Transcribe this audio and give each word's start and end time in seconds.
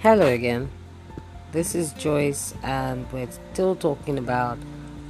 Hello 0.00 0.26
again. 0.26 0.70
This 1.52 1.74
is 1.74 1.94
Joyce, 1.94 2.52
and 2.62 3.10
we're 3.12 3.30
still 3.30 3.74
talking 3.74 4.18
about 4.18 4.58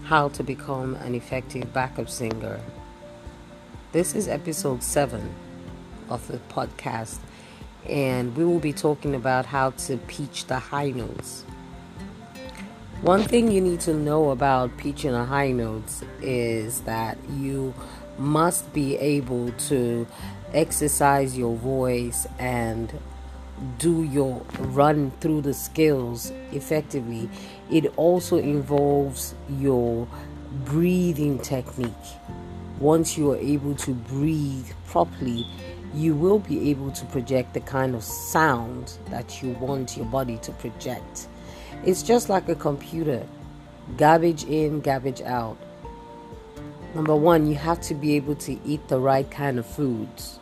how 0.04 0.28
to 0.28 0.44
become 0.44 0.94
an 0.94 1.16
effective 1.16 1.72
backup 1.72 2.08
singer. 2.08 2.60
This 3.90 4.14
is 4.14 4.28
episode 4.28 4.84
7 4.84 5.34
of 6.08 6.26
the 6.28 6.38
podcast, 6.54 7.18
and 7.88 8.34
we 8.36 8.44
will 8.44 8.60
be 8.60 8.72
talking 8.72 9.16
about 9.16 9.44
how 9.44 9.70
to 9.70 9.96
pitch 9.96 10.46
the 10.46 10.60
high 10.60 10.92
notes. 10.92 11.42
One 13.02 13.24
thing 13.24 13.50
you 13.50 13.60
need 13.60 13.80
to 13.80 13.92
know 13.92 14.30
about 14.30 14.76
pitching 14.76 15.10
the 15.10 15.24
high 15.24 15.50
notes 15.50 16.04
is 16.22 16.82
that 16.82 17.18
you 17.30 17.74
must 18.18 18.72
be 18.72 18.96
able 18.98 19.50
to 19.66 20.06
exercise 20.54 21.36
your 21.36 21.56
voice 21.56 22.28
and 22.38 22.92
do 23.78 24.02
your 24.04 24.42
run 24.58 25.10
through 25.20 25.42
the 25.42 25.54
skills 25.54 26.32
effectively, 26.52 27.28
it 27.70 27.86
also 27.96 28.36
involves 28.38 29.34
your 29.48 30.06
breathing 30.64 31.38
technique. 31.38 31.92
Once 32.78 33.16
you 33.16 33.32
are 33.32 33.38
able 33.38 33.74
to 33.74 33.92
breathe 33.92 34.68
properly, 34.86 35.46
you 35.94 36.14
will 36.14 36.38
be 36.38 36.70
able 36.70 36.90
to 36.90 37.04
project 37.06 37.54
the 37.54 37.60
kind 37.60 37.94
of 37.94 38.04
sound 38.04 38.98
that 39.10 39.42
you 39.42 39.50
want 39.52 39.96
your 39.96 40.06
body 40.06 40.36
to 40.38 40.52
project. 40.52 41.28
It's 41.84 42.02
just 42.02 42.28
like 42.28 42.48
a 42.48 42.54
computer 42.54 43.26
garbage 43.96 44.44
in, 44.44 44.80
garbage 44.80 45.22
out. 45.22 45.56
Number 46.94 47.14
one, 47.14 47.46
you 47.46 47.54
have 47.54 47.80
to 47.82 47.94
be 47.94 48.16
able 48.16 48.34
to 48.36 48.58
eat 48.64 48.88
the 48.88 48.98
right 48.98 49.30
kind 49.30 49.58
of 49.58 49.66
foods 49.66 50.38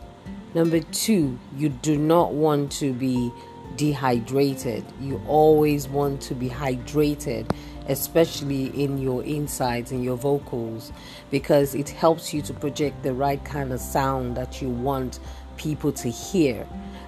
Number 0.54 0.78
two, 0.78 1.36
you 1.56 1.68
do 1.68 1.98
not 1.98 2.32
want 2.32 2.70
to 2.72 2.92
be 2.92 3.32
dehydrated. 3.76 4.84
You 5.00 5.20
always 5.26 5.88
want 5.88 6.20
to 6.22 6.34
be 6.36 6.48
hydrated, 6.48 7.50
especially 7.88 8.66
in 8.80 8.98
your 8.98 9.24
insides 9.24 9.90
and 9.90 10.04
your 10.04 10.16
vocals, 10.16 10.92
because 11.32 11.74
it 11.74 11.88
helps 11.88 12.32
you 12.32 12.40
to 12.42 12.54
project 12.54 13.02
the 13.02 13.12
right 13.12 13.44
kind 13.44 13.72
of 13.72 13.80
sound 13.80 14.36
that 14.36 14.62
you 14.62 14.68
want 14.68 15.18
people 15.56 15.90
to 15.90 16.08
hear 16.08 16.64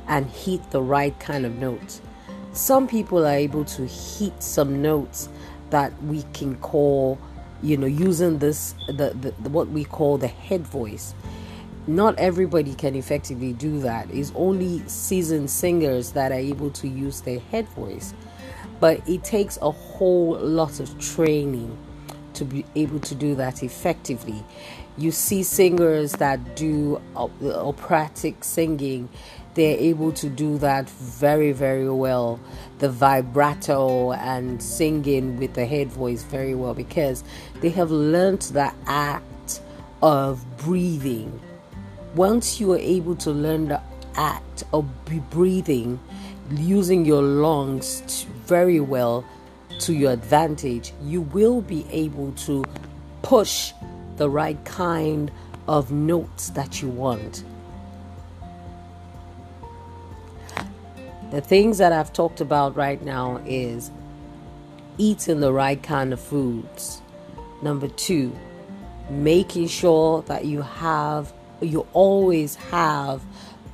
and 0.09 0.27
hit 0.27 0.69
the 0.73 0.83
right 0.83 1.19
kind 1.21 1.47
of 1.47 1.57
notes. 1.57 2.01
Some 2.53 2.89
people 2.89 3.25
are 3.25 3.37
able 3.37 3.65
to 3.65 3.87
hit 3.87 4.43
some 4.43 4.83
notes 4.83 5.29
that 5.71 5.93
we 6.03 6.25
can 6.33 6.57
call, 6.57 7.17
you 7.63 7.77
know, 7.77 7.87
using 7.87 8.39
this 8.39 8.75
the, 8.89 9.15
the 9.41 9.51
what 9.51 9.69
we 9.69 9.85
call 9.85 10.19
the 10.19 10.27
head 10.27 10.67
voice 10.67 11.15
not 11.87 12.19
everybody 12.19 12.75
can 12.75 12.95
effectively 12.95 13.53
do 13.53 13.81
that. 13.81 14.11
It's 14.11 14.33
only 14.35 14.83
seasoned 14.89 15.51
singers 15.51 16.13
that 16.13 16.33
are 16.33 16.35
able 16.35 16.71
to 16.71 16.89
use 16.89 17.21
their 17.21 17.39
head 17.39 17.69
voice. 17.71 18.13
But 18.81 19.09
it 19.09 19.25
takes 19.25 19.59
a 19.63 19.71
whole 19.71 20.39
lot 20.39 20.81
of 20.81 20.99
training 20.99 21.77
to 22.35 22.45
be 22.45 22.65
able 22.75 23.01
to 23.01 23.15
do 23.15 23.35
that 23.37 23.63
effectively. 23.63 24.45
You 24.99 25.11
see 25.11 25.43
singers 25.43 26.13
that 26.13 26.57
do 26.57 27.01
operatic 27.15 28.45
singing, 28.45 29.09
they're 29.55 29.79
able 29.79 30.13
to 30.13 30.29
do 30.29 30.59
that 30.59 30.89
very, 30.91 31.53
very 31.53 31.89
well. 31.89 32.41
The 32.79 32.91
vibrato 32.91 34.13
and 34.13 34.63
singing 34.63 35.39
with 35.39 35.55
the 35.55 35.65
head 35.65 35.89
voice 35.89 36.23
very 36.25 36.55
well 36.55 36.75
because 36.75 37.25
they 37.61 37.71
have 37.71 37.91
learned 37.91 38.43
the 38.43 38.73
act 38.87 39.61
of 40.03 40.45
breathing 40.59 41.41
once 42.17 42.59
you 42.59 42.73
are 42.73 42.79
able 42.79 43.15
to 43.15 43.31
learn 43.31 43.69
the 43.69 43.81
act 44.15 44.65
of 44.73 44.87
breathing, 45.31 46.01
using 46.51 47.05
your 47.05 47.23
lungs 47.23 48.25
very 48.47 48.81
well 48.81 49.25
to 49.79 49.93
your 49.93 50.13
advantage, 50.13 50.95
you 51.03 51.21
will 51.21 51.61
be 51.61 51.87
able 51.91 52.33
to 52.33 52.65
push 53.21 53.73
the 54.17 54.29
right 54.29 54.65
kind 54.65 55.31
of 55.69 55.93
notes 55.93 56.49
that 56.51 56.81
you 56.81 56.89
want. 56.89 57.45
The 61.31 61.43
things 61.43 61.77
that 61.79 61.93
I've 61.93 62.13
talked 62.13 62.41
about 62.41 62.77
right 62.77 63.03
now 63.03 63.43
is 63.45 63.91
eating 64.97 65.41
the 65.41 65.53
right 65.53 65.83
kind 65.83 66.15
of 66.15 66.21
foods. 66.21 67.03
Number 67.63 67.89
two, 67.89 68.35
making 69.11 69.67
sure 69.67 70.23
that 70.23 70.47
you 70.47 70.63
have 70.63 71.33
you 71.61 71.87
always 71.93 72.55
have 72.57 73.23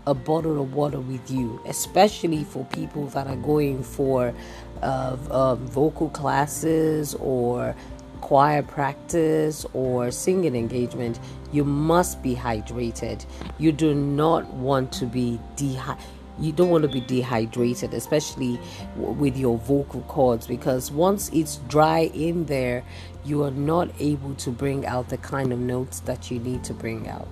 a 0.06 0.14
bottle 0.14 0.60
of 0.60 0.74
water 0.74 1.00
with 1.00 1.30
you, 1.30 1.60
especially 1.66 2.44
for 2.44 2.64
people 2.66 3.06
that 3.08 3.26
are 3.26 3.36
going 3.36 3.82
for 3.82 4.34
uh, 4.82 5.16
uh, 5.30 5.54
vocal 5.54 6.08
classes 6.10 7.14
or 7.16 7.74
choir 8.20 8.62
practice 8.62 9.64
or 9.72 10.10
singing 10.10 10.56
engagement. 10.56 11.18
You 11.52 11.64
must 11.64 12.22
be 12.22 12.34
hydrated. 12.34 13.24
You 13.58 13.72
do 13.72 13.94
not 13.94 14.46
want 14.54 14.92
to 14.92 15.06
be 15.06 15.38
dehydrated 15.56 16.06
you 16.38 16.50
don't 16.50 16.70
want 16.70 16.82
to 16.82 16.88
be 16.88 17.00
dehydrated, 17.00 17.94
especially 17.94 18.58
with 18.96 19.36
your 19.36 19.58
vocal 19.58 20.00
cords, 20.02 20.46
because 20.46 20.90
once 20.90 21.30
it's 21.32 21.56
dry 21.68 22.10
in 22.14 22.46
there, 22.46 22.84
you 23.24 23.44
are 23.44 23.50
not 23.50 23.90
able 24.00 24.34
to 24.36 24.50
bring 24.50 24.86
out 24.86 25.08
the 25.08 25.18
kind 25.18 25.52
of 25.52 25.58
notes 25.58 26.00
that 26.00 26.30
you 26.30 26.38
need 26.40 26.64
to 26.64 26.74
bring 26.74 27.08
out. 27.08 27.28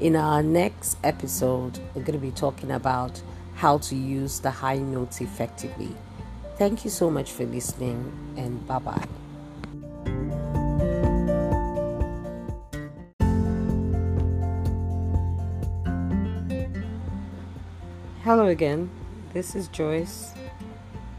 In 0.00 0.16
our 0.16 0.42
next 0.42 0.98
episode, 1.04 1.78
we're 1.94 2.02
going 2.02 2.18
to 2.18 2.26
be 2.26 2.32
talking 2.32 2.72
about 2.72 3.22
how 3.54 3.78
to 3.78 3.94
use 3.94 4.40
the 4.40 4.50
high 4.50 4.78
notes 4.78 5.20
effectively. 5.20 5.94
Thank 6.58 6.84
you 6.84 6.90
so 6.90 7.10
much 7.10 7.30
for 7.30 7.44
listening, 7.44 8.12
and 8.36 8.66
bye 8.66 8.80
bye. 8.80 9.06
Hello 18.24 18.46
again. 18.46 18.90
This 19.32 19.54
is 19.54 19.68
Joyce, 19.68 20.32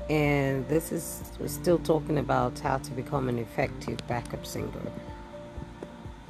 and 0.10 0.68
this 0.68 0.92
is 0.92 1.24
we're 1.40 1.48
still 1.48 1.80
talking 1.80 2.18
about 2.18 2.60
how 2.60 2.80
to 2.80 2.92
become 2.92 3.30
an 3.30 3.40
effective 3.40 4.06
backup 4.08 4.46
singer. 4.46 4.92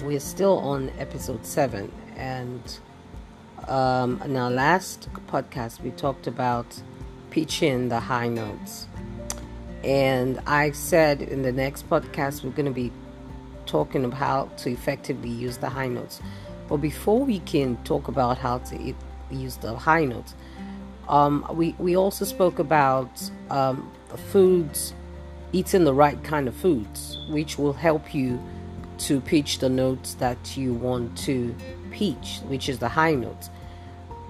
We're 0.01 0.19
still 0.19 0.59
on 0.59 0.91
episode 0.99 1.43
seven, 1.43 1.91
and 2.15 2.61
um, 3.67 4.21
in 4.23 4.35
our 4.35 4.51
last 4.51 5.09
podcast, 5.27 5.81
we 5.81 5.91
talked 5.91 6.27
about 6.27 6.81
pitching 7.29 7.89
the 7.89 7.99
high 7.99 8.27
notes. 8.27 8.87
And 9.83 10.39
I 10.47 10.71
said 10.71 11.21
in 11.21 11.41
the 11.41 11.51
next 11.51 11.89
podcast, 11.89 12.43
we're 12.43 12.51
going 12.51 12.65
to 12.65 12.71
be 12.71 12.91
talking 13.65 14.05
about 14.05 14.17
how 14.17 14.45
to 14.57 14.71
effectively 14.71 15.29
use 15.29 15.57
the 15.57 15.69
high 15.69 15.87
notes. 15.87 16.21
But 16.67 16.77
before 16.77 17.23
we 17.23 17.39
can 17.39 17.77
talk 17.83 18.07
about 18.07 18.37
how 18.37 18.59
to 18.59 18.95
use 19.29 19.57
the 19.57 19.75
high 19.75 20.05
notes, 20.05 20.35
um, 21.07 21.45
we, 21.51 21.75
we 21.77 21.95
also 21.95 22.25
spoke 22.25 22.57
about 22.57 23.29
um, 23.49 23.91
foods, 24.31 24.93
eating 25.51 25.83
the 25.83 25.93
right 25.93 26.21
kind 26.23 26.47
of 26.47 26.55
foods, 26.55 27.19
which 27.29 27.59
will 27.59 27.73
help 27.73 28.13
you 28.15 28.41
to 28.97 29.21
pitch 29.21 29.59
the 29.59 29.69
notes 29.69 30.15
that 30.15 30.57
you 30.57 30.73
want 30.73 31.17
to 31.17 31.55
pitch, 31.95 32.41
which 32.47 32.67
is 32.67 32.77
the 32.79 32.89
high 32.89 33.15
notes. 33.15 33.49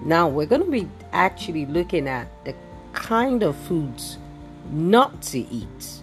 Now 0.00 0.28
we're 0.28 0.46
going 0.46 0.64
to 0.64 0.70
be 0.70 0.88
actually 1.12 1.66
looking 1.66 2.06
at 2.08 2.28
the 2.44 2.54
kind 2.92 3.42
of 3.42 3.56
foods 3.56 4.18
not 4.70 5.20
to 5.22 5.38
eat 5.38 6.02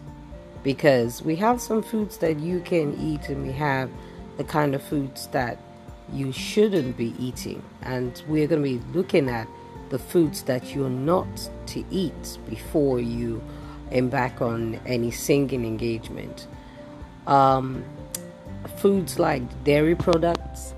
because 0.61 1.21
we 1.21 1.35
have 1.37 1.61
some 1.61 1.81
foods 1.81 2.17
that 2.17 2.39
you 2.39 2.59
can 2.59 2.97
eat 2.99 3.29
and 3.29 3.47
we 3.47 3.53
have 3.53 3.89
the 4.37 4.43
kind 4.43 4.75
of 4.75 4.83
foods 4.83 5.27
that 5.27 5.57
you 6.11 6.31
shouldn't 6.31 6.97
be 6.97 7.15
eating 7.17 7.63
and 7.81 8.23
we're 8.27 8.47
going 8.47 8.61
to 8.61 8.69
be 8.79 8.85
looking 8.93 9.29
at 9.29 9.47
the 9.89 9.99
foods 9.99 10.43
that 10.43 10.75
you're 10.75 10.89
not 10.89 11.49
to 11.67 11.83
eat 11.91 12.37
before 12.49 12.99
you 12.99 13.41
embark 13.91 14.41
on 14.41 14.79
any 14.85 15.11
singing 15.11 15.65
engagement 15.65 16.47
um, 17.27 17.83
foods 18.77 19.19
like 19.19 19.41
dairy 19.63 19.95
products 19.95 20.73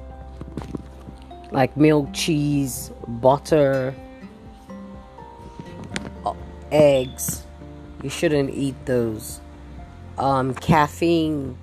like 1.56 1.78
milk, 1.78 2.10
cheese, 2.12 2.92
butter, 3.08 3.96
uh, 6.26 6.34
eggs. 6.70 7.46
You 8.04 8.10
shouldn't 8.10 8.54
eat 8.54 8.76
those. 8.86 9.40
Um, 10.18 10.54
caffeine, 10.56 11.58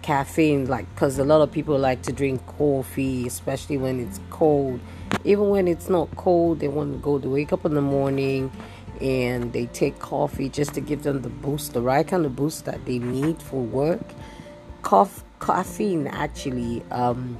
caffeine, 0.00 0.68
like, 0.68 0.88
because 0.94 1.18
a 1.18 1.24
lot 1.24 1.42
of 1.42 1.52
people 1.52 1.78
like 1.78 2.00
to 2.04 2.12
drink 2.12 2.46
coffee, 2.46 3.26
especially 3.26 3.76
when 3.76 4.00
it's 4.00 4.20
cold. 4.30 4.80
Even 5.22 5.50
when 5.50 5.68
it's 5.68 5.90
not 5.90 6.08
cold, 6.16 6.60
they 6.60 6.68
want 6.68 6.94
to 6.94 6.98
go 6.98 7.18
to 7.18 7.28
wake 7.28 7.52
up 7.52 7.66
in 7.66 7.74
the 7.74 7.82
morning 7.82 8.50
and 9.02 9.52
they 9.52 9.66
take 9.66 9.98
coffee 9.98 10.48
just 10.48 10.72
to 10.72 10.80
give 10.80 11.02
them 11.02 11.20
the 11.20 11.28
boost, 11.28 11.74
the 11.74 11.82
right 11.82 12.08
kind 12.08 12.24
of 12.24 12.34
boost 12.34 12.64
that 12.64 12.82
they 12.86 12.98
need 12.98 13.42
for 13.42 13.60
work. 13.60 14.00
Cough, 14.80 15.22
caffeine 15.40 16.06
actually 16.06 16.82
um, 16.90 17.36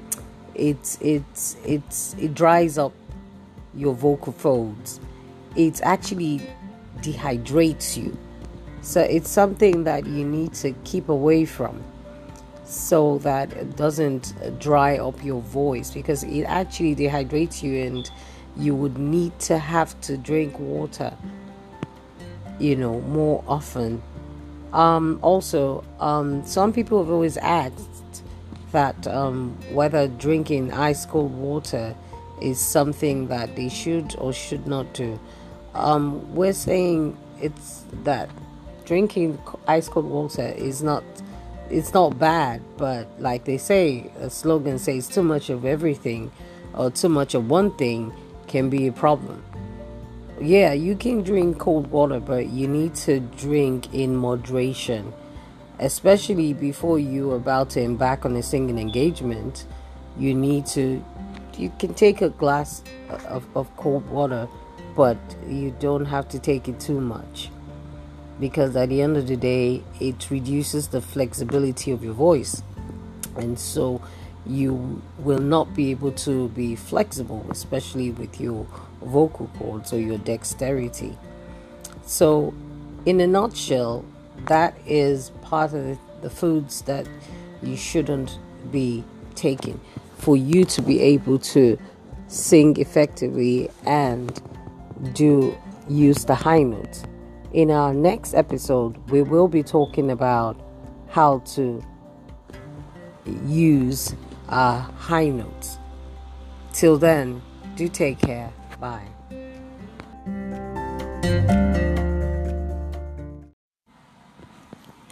it's 0.54 0.98
it's 1.00 1.56
it's 1.64 2.14
it 2.18 2.34
dries 2.34 2.78
up 2.78 2.92
your 3.74 3.94
vocal 3.94 4.32
folds 4.32 5.00
it 5.56 5.80
actually 5.82 6.40
dehydrates 6.98 7.96
you. 7.96 8.16
So 8.82 9.00
it's 9.00 9.30
something 9.30 9.84
that 9.84 10.06
you 10.06 10.24
need 10.24 10.52
to 10.54 10.72
keep 10.84 11.08
away 11.08 11.44
from 11.44 11.82
so 12.64 13.18
that 13.18 13.52
it 13.52 13.76
doesn't 13.76 14.34
dry 14.58 14.98
up 14.98 15.22
your 15.22 15.40
voice 15.42 15.90
because 15.90 16.24
it 16.24 16.42
actually 16.44 16.94
dehydrates 16.94 17.62
you 17.62 17.82
and 17.84 18.10
you 18.56 18.74
would 18.74 18.98
need 18.98 19.38
to 19.38 19.58
have 19.58 19.98
to 20.00 20.16
drink 20.16 20.58
water 20.58 21.14
you 22.58 22.74
know 22.74 23.00
more 23.02 23.44
often 23.46 24.00
um, 24.72 25.18
also 25.22 25.84
um, 26.00 26.44
some 26.46 26.72
people 26.72 26.98
have 27.02 27.12
always 27.12 27.36
asked 27.36 27.93
that 28.74 29.06
um, 29.06 29.56
whether 29.70 30.08
drinking 30.08 30.72
ice 30.72 31.06
cold 31.06 31.32
water 31.32 31.94
is 32.42 32.58
something 32.58 33.28
that 33.28 33.54
they 33.54 33.68
should 33.68 34.14
or 34.18 34.32
should 34.32 34.66
not 34.66 34.92
do. 34.92 35.18
Um, 35.74 36.34
we're 36.34 36.52
saying 36.52 37.16
it's 37.40 37.84
that 38.02 38.28
drinking 38.84 39.38
ice 39.68 39.88
cold 39.88 40.06
water 40.06 40.48
is 40.56 40.82
not 40.82 41.02
it's 41.70 41.94
not 41.94 42.18
bad 42.18 42.60
but 42.76 43.08
like 43.18 43.44
they 43.44 43.56
say 43.56 44.10
a 44.18 44.28
slogan 44.28 44.78
says 44.78 45.08
too 45.08 45.22
much 45.22 45.48
of 45.50 45.64
everything 45.64 46.30
or 46.74 46.90
too 46.90 47.08
much 47.08 47.34
of 47.34 47.48
one 47.48 47.70
thing 47.76 48.12
can 48.48 48.68
be 48.68 48.88
a 48.88 48.92
problem. 48.92 49.42
Yeah 50.40 50.72
you 50.72 50.96
can 50.96 51.22
drink 51.22 51.58
cold 51.58 51.86
water 51.92 52.18
but 52.18 52.48
you 52.48 52.66
need 52.66 52.96
to 53.06 53.20
drink 53.20 53.94
in 53.94 54.16
moderation 54.16 55.12
especially 55.78 56.52
before 56.52 56.98
you're 56.98 57.36
about 57.36 57.70
to 57.70 57.80
embark 57.80 58.24
on 58.24 58.36
a 58.36 58.42
singing 58.42 58.78
engagement 58.78 59.66
you 60.18 60.34
need 60.34 60.64
to 60.66 61.04
you 61.58 61.72
can 61.78 61.94
take 61.94 62.22
a 62.22 62.30
glass 62.30 62.82
of, 63.28 63.46
of 63.56 63.76
cold 63.76 64.08
water 64.08 64.48
but 64.96 65.18
you 65.48 65.74
don't 65.80 66.04
have 66.04 66.28
to 66.28 66.38
take 66.38 66.68
it 66.68 66.78
too 66.78 67.00
much 67.00 67.50
because 68.40 68.74
at 68.76 68.88
the 68.88 69.00
end 69.00 69.16
of 69.16 69.26
the 69.26 69.36
day, 69.36 69.82
it 70.00 70.30
reduces 70.30 70.88
the 70.88 71.00
flexibility 71.00 71.90
of 71.90 72.02
your 72.02 72.14
voice, 72.14 72.62
and 73.36 73.58
so 73.58 74.00
you 74.46 75.02
will 75.18 75.38
not 75.38 75.74
be 75.74 75.90
able 75.90 76.12
to 76.12 76.48
be 76.48 76.76
flexible, 76.76 77.46
especially 77.50 78.10
with 78.10 78.40
your 78.40 78.66
vocal 79.02 79.50
cords 79.58 79.92
or 79.92 79.98
your 79.98 80.18
dexterity. 80.18 81.16
So, 82.04 82.52
in 83.06 83.20
a 83.20 83.26
nutshell, 83.26 84.04
that 84.46 84.76
is 84.86 85.30
part 85.42 85.72
of 85.72 85.98
the 86.22 86.30
foods 86.30 86.82
that 86.82 87.06
you 87.62 87.76
shouldn't 87.76 88.38
be 88.70 89.04
taking 89.34 89.80
for 90.16 90.36
you 90.36 90.64
to 90.64 90.82
be 90.82 91.00
able 91.00 91.38
to 91.38 91.78
sing 92.28 92.76
effectively 92.78 93.70
and 93.84 94.40
do 95.12 95.56
use 95.88 96.24
the 96.24 96.34
high 96.34 96.62
notes. 96.62 97.04
In 97.52 97.70
our 97.70 97.94
next 97.94 98.34
episode, 98.34 98.96
we 99.10 99.22
will 99.22 99.48
be 99.48 99.62
talking 99.62 100.10
about 100.10 100.60
how 101.08 101.38
to 101.54 101.82
use 103.46 104.14
uh, 104.48 104.80
high 104.80 105.28
notes. 105.28 105.78
Till 106.72 106.98
then, 106.98 107.40
do 107.76 107.88
take 107.88 108.18
care. 108.18 108.50
Bye. 108.80 109.08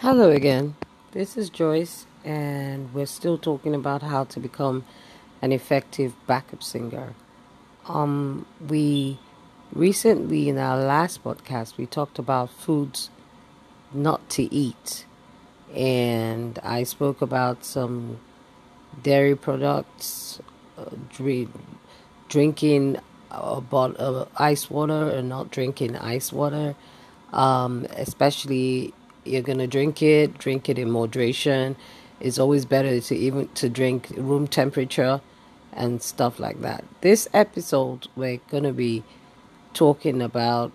Hello 0.03 0.33
again. 0.33 0.75
This 1.13 1.37
is 1.37 1.49
Joyce, 1.49 2.07
and 2.25 2.93
we're 2.93 3.07
still 3.07 3.39
talking 3.39 3.73
about 3.73 4.03
how 4.03 4.25
to 4.25 4.41
become 4.41 4.85
an 5.41 5.53
effective 5.53 6.17
backup 6.27 6.61
singer. 6.61 7.15
Um, 7.87 8.45
we 8.69 9.21
Recently, 9.73 10.49
in 10.49 10.59
our 10.59 10.77
last 10.77 11.23
podcast, 11.23 11.77
we 11.77 11.87
talked 11.87 12.19
about 12.19 12.51
foods 12.51 13.11
not 13.95 14.29
to 14.31 14.53
eat, 14.53 15.07
and 15.73 16.59
I 16.65 16.83
spoke 16.83 17.23
about 17.23 17.65
some 17.65 18.19
dairy 19.05 19.37
products, 19.37 20.41
uh, 20.77 20.97
drink, 21.11 21.49
drinking 22.29 22.99
about 23.31 24.01
uh, 24.01 24.25
ice 24.37 24.69
water 24.69 25.11
and 25.11 25.29
not 25.29 25.53
drinking 25.53 25.97
ice 25.97 26.33
water. 26.33 26.75
Um, 27.33 27.87
especially, 27.97 28.93
you're 29.25 29.43
gonna 29.43 29.67
drink 29.67 30.03
it, 30.03 30.39
drink 30.39 30.69
it 30.69 30.79
in 30.79 30.91
moderation. 30.91 31.77
It's 32.21 32.39
always 32.39 32.65
better 32.65 33.01
to 33.01 33.17
even 33.17 33.49
to 33.55 33.69
drink 33.69 34.09
room 34.17 34.47
temperature 34.47 35.21
and 35.73 36.03
stuff 36.03 36.39
like 36.39 36.61
that. 36.61 36.85
This 37.01 37.29
episode, 37.33 38.09
we're 38.15 38.41
gonna 38.51 38.73
be 38.73 39.03
talking 39.75 40.21
about 40.21 40.73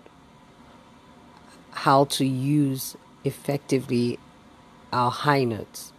how 1.70 2.04
to 2.04 2.24
use 2.26 2.96
effectively 3.24 4.18
our 4.92 5.10
high 5.10 5.44
notes 5.44 5.92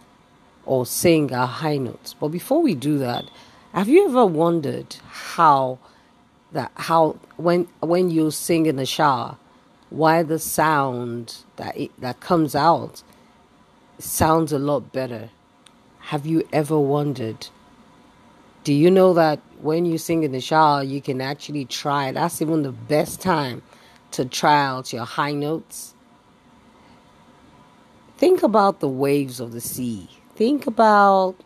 or 0.66 0.84
sing 0.84 1.32
our 1.32 1.46
high 1.46 1.78
notes. 1.78 2.14
But 2.18 2.28
before 2.28 2.60
we 2.62 2.74
do 2.74 2.98
that, 2.98 3.24
have 3.72 3.88
you 3.88 4.08
ever 4.08 4.26
wondered 4.26 4.96
how 5.08 5.78
that 6.52 6.72
how 6.74 7.18
when 7.36 7.68
when 7.80 8.10
you 8.10 8.30
sing 8.30 8.66
in 8.66 8.76
the 8.76 8.86
shower, 8.86 9.36
why 9.90 10.22
the 10.22 10.38
sound 10.38 11.38
that 11.56 11.76
it, 11.76 11.90
that 12.00 12.20
comes 12.20 12.54
out 12.54 13.02
sounds 13.98 14.52
a 14.52 14.58
lot 14.58 14.92
better? 14.92 15.30
Have 15.98 16.26
you 16.26 16.48
ever 16.52 16.78
wondered? 16.78 17.48
Do 18.64 18.72
you 18.72 18.90
know 18.90 19.14
that 19.14 19.40
when 19.60 19.84
you 19.84 19.98
sing 19.98 20.22
in 20.22 20.32
the 20.32 20.40
shower, 20.40 20.82
you 20.82 21.00
can 21.00 21.20
actually 21.20 21.64
try? 21.64 22.12
That's 22.12 22.40
even 22.40 22.62
the 22.62 22.72
best 22.72 23.20
time 23.20 23.62
to 24.12 24.24
try 24.24 24.64
out 24.64 24.92
your 24.92 25.04
high 25.04 25.32
notes. 25.32 25.94
Think 28.16 28.42
about 28.42 28.80
the 28.80 28.88
waves 28.88 29.40
of 29.40 29.52
the 29.52 29.60
sea. 29.60 30.08
Think 30.34 30.66
about 30.66 31.36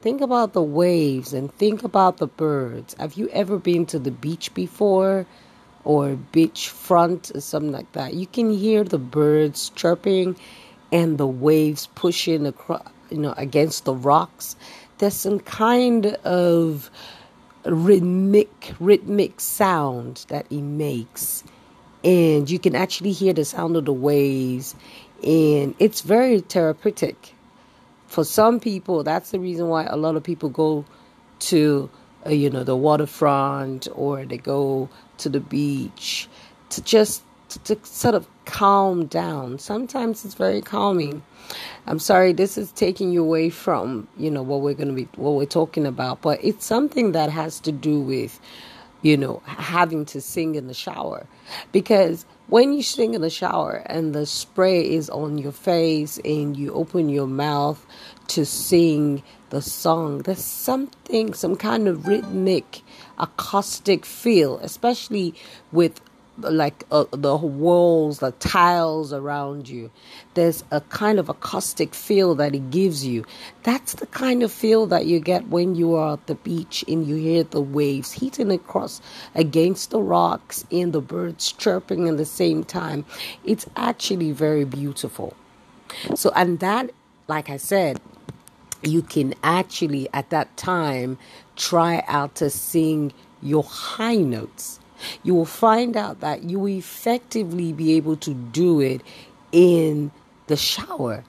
think 0.00 0.20
about 0.20 0.52
the 0.52 0.62
waves 0.62 1.32
and 1.32 1.52
think 1.54 1.82
about 1.82 2.18
the 2.18 2.26
birds. 2.26 2.94
Have 2.98 3.14
you 3.14 3.28
ever 3.30 3.58
been 3.58 3.86
to 3.86 3.98
the 3.98 4.10
beach 4.10 4.52
before 4.54 5.26
or 5.84 6.16
beach 6.16 6.68
front 6.68 7.30
or 7.34 7.40
something 7.40 7.72
like 7.72 7.92
that? 7.92 8.14
You 8.14 8.26
can 8.26 8.52
hear 8.52 8.84
the 8.84 8.98
birds 8.98 9.70
chirping 9.74 10.36
and 10.92 11.18
the 11.18 11.26
waves 11.26 11.88
pushing 11.94 12.46
across, 12.46 12.86
you 13.10 13.18
know, 13.18 13.34
against 13.36 13.84
the 13.84 13.94
rocks. 13.94 14.56
There's 14.98 15.14
some 15.14 15.40
kind 15.40 16.06
of 16.24 16.90
rhythmic 17.64 18.74
rhythmic 18.78 19.40
sound 19.40 20.24
that 20.28 20.46
he 20.48 20.60
makes. 20.60 21.44
And 22.04 22.50
you 22.50 22.58
can 22.58 22.74
actually 22.74 23.12
hear 23.12 23.32
the 23.32 23.44
sound 23.44 23.76
of 23.76 23.86
the 23.86 23.92
waves. 23.92 24.74
And 25.24 25.74
it's 25.78 26.02
very 26.02 26.40
therapeutic. 26.40 27.34
For 28.06 28.24
some 28.24 28.60
people 28.60 29.02
that's 29.02 29.30
the 29.30 29.40
reason 29.40 29.68
why 29.68 29.84
a 29.84 29.96
lot 29.96 30.16
of 30.16 30.22
people 30.22 30.48
go 30.48 30.84
to 31.40 31.90
uh, 32.26 32.30
you 32.30 32.48
know 32.50 32.62
the 32.64 32.76
waterfront 32.76 33.88
or 33.94 34.24
they 34.24 34.38
go 34.38 34.88
to 35.18 35.28
the 35.30 35.40
beach 35.40 36.28
to 36.70 36.82
just 36.82 37.24
to, 37.50 37.58
to 37.60 37.78
sort 37.84 38.14
of 38.16 38.28
calm 38.46 39.06
down 39.06 39.58
sometimes 39.58 40.24
it's 40.24 40.34
very 40.34 40.62
calming 40.62 41.22
I'm 41.86 42.00
sorry, 42.00 42.32
this 42.32 42.58
is 42.58 42.72
taking 42.72 43.12
you 43.12 43.22
away 43.22 43.50
from, 43.50 44.08
you 44.16 44.30
know, 44.30 44.42
what 44.42 44.62
we're 44.62 44.74
going 44.74 44.88
to 44.88 44.94
be, 44.94 45.08
what 45.16 45.32
we're 45.34 45.46
talking 45.46 45.86
about, 45.86 46.22
but 46.22 46.44
it's 46.44 46.66
something 46.66 47.12
that 47.12 47.30
has 47.30 47.60
to 47.62 47.72
do 47.72 48.00
with, 48.00 48.40
you 49.02 49.18
know, 49.18 49.42
having 49.46 50.06
to 50.06 50.22
sing 50.22 50.56
in 50.56 50.68
the 50.68 50.74
shower. 50.74 51.26
Because 51.72 52.26
when 52.48 52.72
you 52.72 52.82
sing 52.84 53.14
in 53.14 53.22
the 53.22 53.30
shower 53.30 53.84
and 53.86 54.14
the 54.14 54.26
spray 54.26 54.82
is 54.82 55.10
on 55.10 55.38
your 55.38 55.52
face 55.52 56.20
and 56.24 56.56
you 56.56 56.72
open 56.74 57.10
your 57.10 57.28
mouth 57.28 57.84
to 58.28 58.46
sing 58.46 59.24
the 59.50 59.62
song, 59.62 60.20
there's 60.20 60.44
something, 60.44 61.34
some 61.34 61.56
kind 61.56 61.88
of 61.88 62.06
rhythmic, 62.08 62.82
acoustic 63.18 64.04
feel, 64.04 64.58
especially 64.58 65.34
with 65.72 66.00
like 66.38 66.84
uh, 66.90 67.04
the 67.12 67.36
walls, 67.36 68.18
the 68.18 68.32
tiles 68.32 69.12
around 69.12 69.68
you. 69.68 69.90
There's 70.34 70.64
a 70.70 70.80
kind 70.80 71.18
of 71.18 71.28
acoustic 71.28 71.94
feel 71.94 72.34
that 72.36 72.54
it 72.54 72.70
gives 72.70 73.06
you. 73.06 73.24
That's 73.62 73.94
the 73.94 74.06
kind 74.06 74.42
of 74.42 74.50
feel 74.50 74.86
that 74.86 75.06
you 75.06 75.20
get 75.20 75.48
when 75.48 75.74
you 75.74 75.94
are 75.94 76.14
at 76.14 76.26
the 76.26 76.34
beach 76.34 76.84
and 76.88 77.06
you 77.06 77.16
hear 77.16 77.44
the 77.44 77.60
waves 77.60 78.12
hitting 78.12 78.50
across 78.50 79.00
against 79.34 79.90
the 79.90 80.02
rocks 80.02 80.66
and 80.70 80.92
the 80.92 81.00
birds 81.00 81.52
chirping 81.52 82.08
at 82.08 82.16
the 82.16 82.24
same 82.24 82.64
time. 82.64 83.04
It's 83.44 83.66
actually 83.76 84.32
very 84.32 84.64
beautiful. 84.64 85.34
So, 86.16 86.32
and 86.34 86.58
that, 86.60 86.90
like 87.28 87.48
I 87.48 87.56
said, 87.58 88.00
you 88.86 89.02
can 89.02 89.34
actually 89.42 90.08
at 90.12 90.30
that 90.30 90.56
time 90.56 91.18
try 91.56 92.02
out 92.08 92.34
to 92.36 92.50
sing 92.50 93.12
your 93.42 93.64
high 93.64 94.16
notes 94.16 94.80
you 95.22 95.34
will 95.34 95.44
find 95.44 95.96
out 95.96 96.20
that 96.20 96.44
you 96.44 96.58
will 96.58 96.78
effectively 96.78 97.72
be 97.72 97.92
able 97.94 98.16
to 98.16 98.34
do 98.34 98.80
it 98.80 99.02
in 99.52 100.10
the 100.46 100.56
shower. 100.56 101.24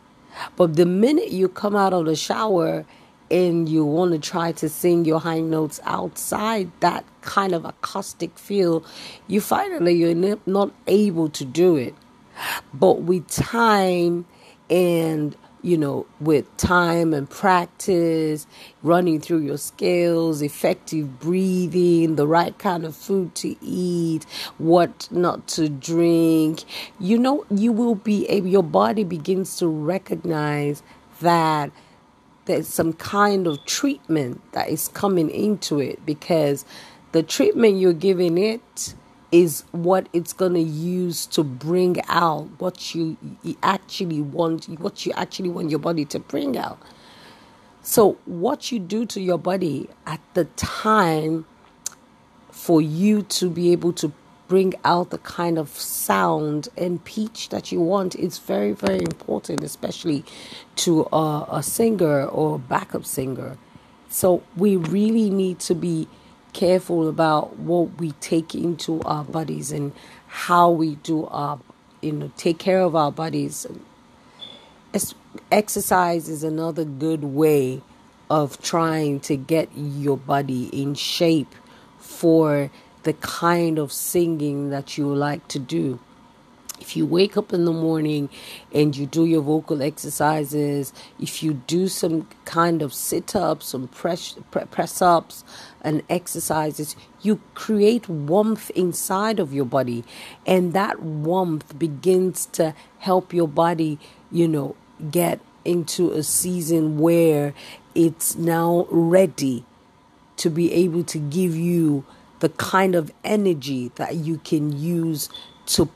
But 0.56 0.76
the 0.76 0.86
minute 0.86 1.32
you 1.32 1.48
come 1.48 1.76
out 1.76 1.94
of 1.94 2.06
the 2.06 2.16
shower 2.16 2.86
and 3.32 3.68
you 3.68 3.86
want 3.86 4.12
to 4.12 4.20
try 4.20 4.52
to 4.54 4.70
sing 4.70 5.06
your 5.06 5.20
high 5.20 5.40
notes 5.40 5.80
outside 5.84 6.70
that 6.82 7.06
kind 7.22 7.54
of 7.54 7.66
acoustic 7.66 8.38
feel, 8.38 8.84
you 9.28 9.42
finally 9.42 9.94
you're 9.94 10.38
not 10.46 10.72
able 10.88 11.30
to 11.30 11.46
do 11.46 11.76
it. 11.76 11.96
But 12.74 13.02
with 13.02 13.28
time 13.28 14.26
and 14.70 15.36
you 15.66 15.80
know, 15.80 16.06
with 16.20 16.46
time 16.58 17.12
and 17.12 17.28
practice, 17.28 18.46
running 18.84 19.20
through 19.20 19.40
your 19.40 19.58
scales, 19.58 20.44
effective 20.44 21.20
breathing, 21.20 22.16
the 22.18 22.28
right 22.28 22.56
kind 22.60 22.86
of 22.86 22.96
food 22.96 23.34
to 23.34 23.56
eat, 23.64 24.26
what 24.60 25.08
not 25.10 25.48
to 25.48 25.68
drink, 25.68 26.64
you 27.00 27.18
know, 27.18 27.44
you 27.50 27.72
will 27.72 27.96
be 27.96 28.28
able, 28.28 28.48
your 28.48 28.62
body 28.62 29.04
begins 29.04 29.58
to 29.58 29.68
recognize 29.68 30.84
that 31.22 31.72
there's 32.46 32.68
some 32.68 32.94
kind 32.94 33.48
of 33.48 33.66
treatment 33.66 34.40
that 34.52 34.70
is 34.70 34.90
coming 34.90 35.32
into 35.32 35.80
it 35.80 36.06
because 36.06 36.64
the 37.12 37.24
treatment 37.24 37.78
you're 37.80 37.92
giving 37.92 38.38
it 38.38 38.94
is 39.32 39.64
what 39.72 40.08
it's 40.14 40.34
going 40.34 40.54
to 40.54 40.62
use 40.62 41.26
to 41.26 41.44
bring 41.44 41.98
out 42.08 42.48
what 42.60 42.94
you 42.96 43.18
actually 43.64 44.22
want 44.22 44.66
what 44.80 45.06
you 45.06 45.12
actually 45.16 45.50
want 45.50 45.70
your 45.70 45.80
body 45.80 46.06
to 46.06 46.20
bring 46.20 46.58
out. 46.58 46.80
So 47.82 48.18
what 48.26 48.72
you 48.72 48.80
do 48.80 49.06
to 49.08 49.22
your 49.22 49.38
body 49.38 49.90
at 50.06 50.20
the 50.34 50.46
time 50.56 51.46
for 52.50 52.82
you 52.82 53.22
to 53.24 53.50
be 53.50 53.72
able 53.72 53.94
to 53.94 54.12
bring 54.48 54.74
out 54.84 55.10
the 55.10 55.18
kind 55.20 55.58
of 55.58 55.70
sound 55.70 56.70
and 56.78 57.04
pitch 57.04 57.50
that 57.50 57.72
you 57.72 57.82
want 57.82 58.16
is 58.16 58.38
very 58.38 58.74
very 58.74 59.00
important 59.00 59.64
especially 59.64 60.24
to 60.76 61.08
a, 61.12 61.48
a 61.52 61.64
singer 61.64 62.26
or 62.26 62.56
a 62.56 62.60
backup 62.60 63.06
singer. 63.06 63.58
So 64.10 64.44
we 64.56 64.78
really 64.78 65.30
need 65.30 65.60
to 65.62 65.76
be 65.76 66.08
careful 66.56 67.10
about 67.10 67.58
what 67.60 68.00
we 68.00 68.14
take 68.14 68.56
into 68.56 69.02
our 69.02 69.26
bodies 69.26 69.74
and 69.74 69.92
how 70.28 70.70
we 70.72 70.96
do 70.96 71.26
our 71.28 71.60
you 72.02 72.14
know 72.14 72.32
take 72.38 72.58
care 72.58 72.80
of 72.80 72.96
our 72.96 73.12
bodies. 73.12 73.68
Exercise 75.52 76.30
is 76.30 76.44
another 76.44 76.86
good 76.86 77.24
way 77.26 77.82
of 78.30 78.62
trying 78.62 79.20
to 79.20 79.36
get 79.36 79.68
your 79.76 80.16
body 80.18 80.68
in 80.68 80.96
shape 80.96 81.54
for 82.00 82.72
the 83.04 83.14
kind 83.14 83.78
of 83.78 83.92
singing 83.92 84.70
that 84.70 84.98
you 84.98 85.14
like 85.14 85.46
to 85.50 85.60
do 85.60 86.00
if 86.80 86.96
you 86.96 87.06
wake 87.06 87.38
up 87.38 87.54
in 87.54 87.66
the 87.66 87.72
morning 87.72 88.30
and 88.74 88.96
you 88.96 89.06
do 89.06 89.26
your 89.26 89.42
vocal 89.42 89.82
exercises, 89.82 90.94
if 91.20 91.42
you 91.42 91.54
do 91.54 91.88
some 91.88 92.28
kind 92.46 92.82
of 92.82 92.94
sit 92.94 93.36
ups, 93.36 93.68
some 93.68 93.88
press, 93.88 94.36
press 94.52 95.02
ups, 95.02 95.44
and 95.82 96.04
exercises, 96.10 96.96
you 97.22 97.42
create 97.54 98.10
warmth 98.10 98.70
inside 98.72 99.40
of 99.40 99.54
your 99.54 99.66
body. 99.66 100.04
And 100.46 100.74
that 100.74 101.02
warmth 101.02 101.78
begins 101.80 102.46
to 102.48 102.76
help 103.00 103.34
your 103.34 103.48
body, 103.48 103.98
you 104.32 104.48
know, 104.48 104.76
get 105.12 105.40
into 105.64 106.12
a 106.12 106.24
season 106.24 107.00
where 107.00 107.54
it's 107.96 108.36
now 108.36 108.88
ready 108.90 109.66
to 110.38 110.50
be 110.50 110.72
able 110.74 111.04
to 111.06 111.18
give 111.18 111.56
you 111.56 112.06
the 112.40 112.50
kind 112.50 112.94
of 112.96 113.12
energy 113.24 113.92
that 113.96 114.16
you 114.16 114.38
can 114.40 114.78
use 114.78 115.30
to 115.66 115.90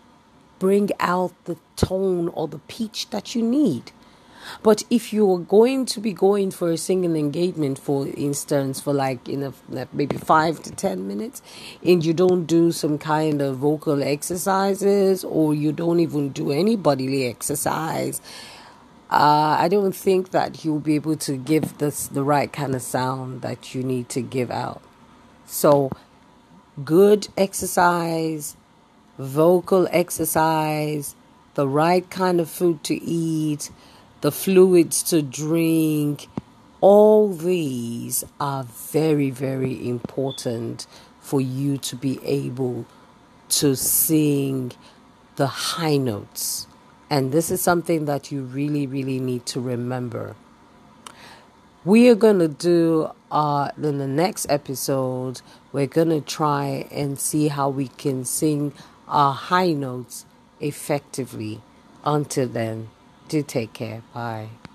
bring 0.60 0.90
out 1.00 1.34
the 1.46 1.58
tone 1.76 2.28
or 2.30 2.48
the 2.48 2.60
pitch 2.60 3.10
that 3.10 3.34
you 3.36 3.42
need. 3.42 3.92
But 4.64 4.84
if 4.90 5.14
you're 5.14 5.40
going 5.40 5.86
to 5.88 6.00
be 6.00 6.14
going 6.14 6.52
for 6.52 6.72
a 6.72 6.78
singing 6.78 7.16
engagement, 7.16 7.80
for 7.80 8.08
instance, 8.08 8.80
for 8.80 8.94
like 8.94 9.28
in 9.30 9.44
a 9.44 9.54
maybe 9.94 10.18
five 10.18 10.62
to 10.64 10.72
ten 10.72 11.08
minutes, 11.08 11.42
and 11.84 12.04
you 12.04 12.14
don't 12.14 12.46
do 12.46 12.72
some 12.72 12.98
kind 12.98 13.42
of 13.42 13.58
vocal 13.58 14.02
exercises, 14.02 15.24
or 15.24 15.54
you 15.54 15.72
don't 15.72 16.00
even 16.00 16.30
do 16.30 16.52
any 16.52 16.76
bodily 16.76 17.28
exercise, 17.28 18.22
uh, 19.12 19.58
I 19.60 19.68
don't 19.70 19.96
think 19.96 20.32
that 20.32 20.64
you'll 20.64 20.80
be 20.80 20.96
able 20.96 21.16
to 21.18 21.36
give 21.36 21.78
this 21.80 22.08
the 22.08 22.24
right 22.24 22.52
kind 22.52 22.76
of 22.76 22.82
sound 22.82 23.42
that 23.42 23.74
you 23.74 23.84
need 23.84 24.10
to 24.10 24.22
give 24.22 24.52
out. 24.52 24.82
So, 25.46 25.92
good 26.84 27.28
exercise, 27.36 28.56
vocal 29.20 29.88
exercise, 29.92 31.14
the 31.56 31.68
right 31.68 32.10
kind 32.10 32.40
of 32.40 32.50
food 32.50 32.84
to 32.86 32.96
eat, 33.04 33.70
the 34.22 34.32
fluids 34.32 35.04
to 35.04 35.22
drink, 35.22 36.28
all 36.82 37.28
these 37.28 38.24
are 38.40 38.64
very, 38.64 39.30
very 39.30 39.88
important 39.88 40.88
for 41.20 41.42
you 41.42 41.78
to 41.78 41.96
be 41.98 42.20
able 42.24 42.86
to 43.50 43.76
sing 43.76 44.72
the 45.36 45.48
high 45.48 45.98
notes. 45.98 46.68
And 47.10 47.32
this 47.34 47.52
is 47.52 47.62
something 47.62 48.06
that 48.06 48.32
you 48.32 48.44
really, 48.44 48.88
really 48.88 49.20
need 49.20 49.46
to 49.48 49.60
remember. 49.60 50.36
We 51.84 52.08
are 52.10 52.16
going 52.16 52.40
to 52.40 52.48
do 52.48 53.12
uh, 53.32 53.72
in 53.82 53.98
the 53.98 54.08
next 54.08 54.48
episode, 54.50 55.42
we're 55.72 55.88
going 55.88 56.10
to 56.10 56.22
try 56.22 56.88
and 56.92 57.20
see 57.20 57.48
how 57.48 57.70
we 57.70 57.88
can 57.88 58.26
sing 58.26 58.74
our 59.10 59.34
high 59.34 59.74
notes 59.74 60.26
effectively. 60.60 61.62
Until 62.06 62.48
then, 62.48 62.90
do 63.28 63.44
take 63.44 63.74
care. 63.74 64.04
Bye. 64.14 64.50